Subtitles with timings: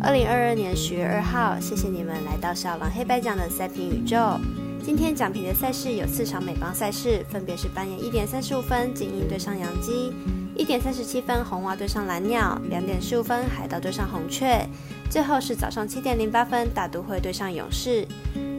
[0.00, 4.16] 二零二二年十月二号，谢谢你们来到小狼黑白奖的赛评宇宙。
[4.80, 10.12] 今天奖评的赛事有四场美邦赛事，分别是半夜一点三十五分，精英对上洋基；
[10.54, 14.64] 一点三十七分，红袜对上蓝鸟；两点十五分，海盗对上红雀；
[15.10, 18.06] 最后是早上七点零八分，大都会对上勇士。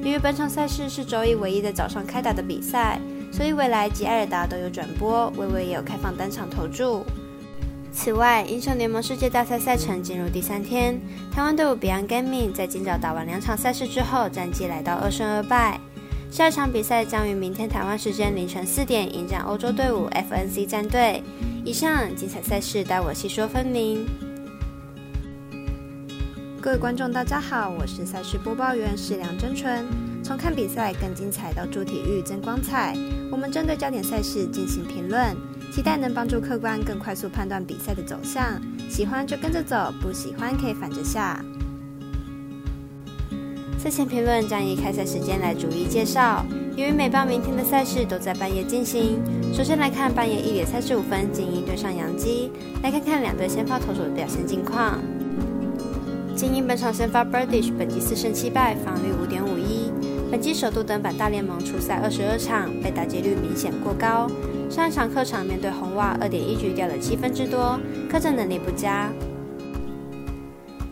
[0.04, 3.00] 由于本场赛事是周一唯一的早上开打的比赛，
[3.32, 7.06] 所以未来及艾尔达都有转播，微微也有开放单场投注。
[7.92, 11.00] 此外，英雄联盟世界大赛赛程进入第三天，
[11.32, 15.79] 台湾队伍 Beyond Gaming 在今早打完两场赛事之后，战绩来到二胜二败。
[16.32, 21.24] 下一场比赛将于明天台湾时间凌晨四点迎战欧洲队伍 FNC 战队。
[21.65, 24.06] 以上精彩赛事，待我细说分明。
[26.62, 29.86] 各位观众，大家好，我是赛事播报员史梁真纯。
[30.24, 32.95] 从看比赛更精彩到助体育增光彩，
[33.31, 35.36] 我们针对焦点赛事进行评论。
[35.80, 41.42] 期待能帮助客观更快速判断比赛的走向，喜欢就跟着走，不喜欢可以反着下。
[43.78, 46.45] 赛前评论将以开赛时间来逐一介绍。
[46.76, 49.22] 由于每棒明天的赛事都在半夜进行，
[49.54, 52.52] 首先来看半夜一点三十五分，精英对上杨基，
[52.84, 55.00] 来看看两队先发投手的表现近况。
[56.36, 59.58] 精英本场先发 Birdish，本季四胜七败，防率五点五，
[60.32, 64.30] 本季首度登板大联盟出赛二十二场，被打击率明显过高。
[64.70, 69.10] 上一场客场面对红袜，二点一局掉了七分之多，客战能力不佳。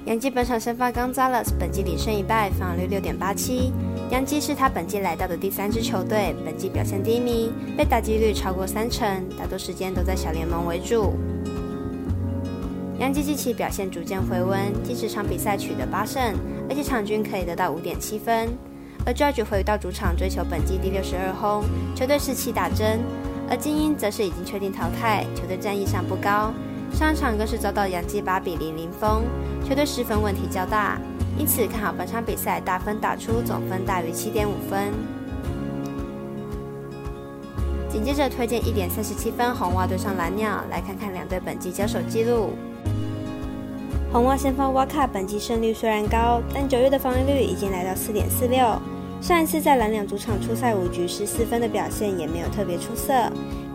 [0.06, 3.72] 杨基本场先发 Gonzalez，本季领胜一败，防御率六点八七。
[4.10, 11.14] 杨基是他本季来到的第三支球队，本季表现低迷，被打击率超过三成，大多时间都在小联盟为主。
[13.00, 16.34] 杨基近期表现逐渐回温，近十场比赛取得八胜，
[16.68, 18.50] 而且场均可以得到五点七分。
[19.08, 21.64] 而 George 回到主场追求本季第六十二轰，
[21.96, 22.86] 球队士气大增。
[23.50, 26.52] 而精英则是已经确定淘汰，球队战役上不高。
[26.92, 29.24] 上场更是遭到杨基八比零零封，
[29.64, 31.00] 球队失分问题较大，
[31.40, 34.92] 因此看好本场比赛大分打出，总分大于七点五分。
[37.90, 42.50] 紧接着推荐一点三十七分红袜对上蓝鸟，来看看两队本季交手记录。
[44.12, 48.78] 红袜先锋瓦卡本季胜率虽然高，但九月的防御率已经来到四点四六。
[49.20, 53.14] 上一次在蓝鸟主场出赛五局失四分的表现也没有特别出色，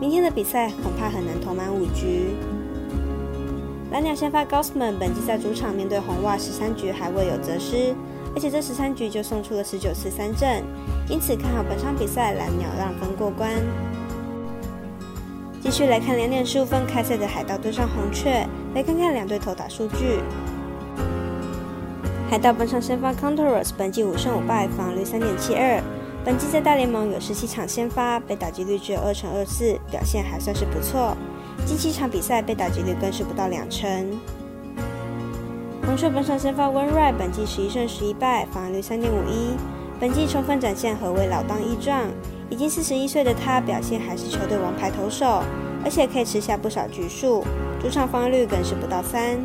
[0.01, 2.31] 明天的比赛恐怕很难投满五局。
[3.91, 7.95] 蓝鸟先发 Gosman 本季在主场面对红袜十三局还未有责失，
[8.35, 10.63] 而且这十三局就送出了十九次三振，
[11.11, 13.51] 因此看好本场比赛蓝鸟让分过关。
[15.61, 20.21] 继续来看两点十五分开赛的海盗对上红雀，来看看两队投打数据。
[22.33, 25.79] 海盗本场先发 Contreras，本季五胜五败，防率三点七二。
[26.25, 31.15] 本季在大联盟有十七场先发，被打击率只有二成二四，表现还算是不错。
[31.67, 34.19] 近七场比赛被打击率更是不到两成。
[35.85, 39.51] 红雀本场先发 w i n r i g h t 本季十一胜十一败，防率三点五一。
[40.01, 42.09] 本季充分展现何为老当益壮，
[42.49, 45.43] 已经四十一岁的他，表现还是球队王牌投手，
[45.85, 47.45] 而且可以吃下不少局数，
[47.79, 49.39] 主场防率更是不到三。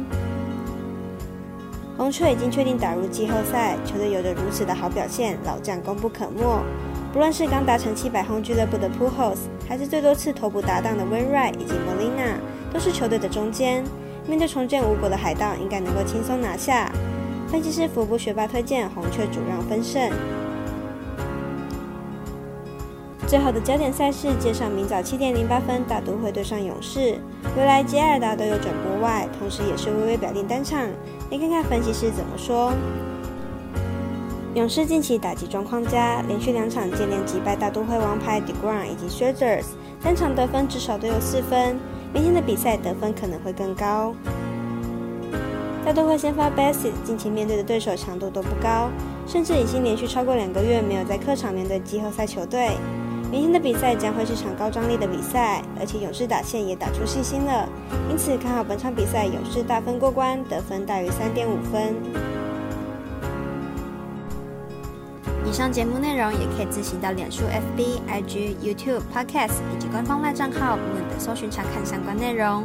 [1.97, 6.43] 红雀已经确定打入季后赛，球队有着如此的好表现，老将功不可没。
[7.11, 12.35] 不论是刚达成七百轰俱乐部的 p u h o l s 还是最多次头部搭档的 Winry 以及 Molina，
[12.71, 13.83] 都是球队的中坚。
[14.27, 16.91] 面对重建无果的海盗，应该能够轻松拿下。
[17.47, 20.11] 分析师福布学霸推荐红雀主让分胜。
[23.27, 27.19] 最后的焦点赛事介绍：明早七点零八分，大都会对上勇士。
[27.57, 30.87] 未来吉尔达都有转播外，同时也是微微表定单场。
[31.29, 32.71] 你看看分析师怎么说。
[34.55, 39.65] 勇士近期打击状况佳，连续两场接连击败大都会王牌 Degrom 以及 Shredders，
[40.01, 41.77] 单场得分至少都有四分。
[42.13, 44.15] 明天的比赛得分可能会更高。
[45.85, 48.89] 大都会先发 Bassett，近期面对的对手强度都不高，
[49.27, 52.71] 甚至已经连续超过两个月没有在客场面对季后赛球队。
[53.29, 57.67] 明天的比赛将会是场高张力的比赛，而且勇士打线也打出信心了，
[58.09, 61.93] 因此看好本场比赛勇士大分过关，得分大于三点五分。
[65.45, 67.43] 以上节目内容也可以自行到脸书、
[67.77, 72.63] FB、IG、YouTube、Podcast 以及官方外账号不等搜寻查看相关内容。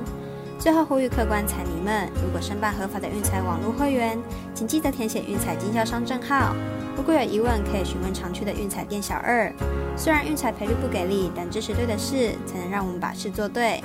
[0.62, 4.16] 最后呼吁客官彩迷们，如果申办合法的运彩网络会员，
[4.54, 6.54] 请记得填写运彩经销商证号。
[6.96, 9.52] 如果有疑问，可以询问常去的运彩店小二。
[9.96, 13.82] 虽然运彩赔率不给力，但支持对的事，才能让我们把事做对。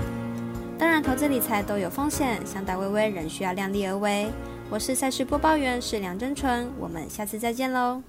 [0.78, 4.28] 当然，投资理财都有风险，想打微微仍需要量力而为。
[4.70, 8.04] 我是赛事播报员是梁真纯，我们下次再见喽。